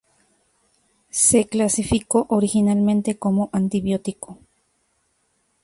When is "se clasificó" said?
1.11-2.25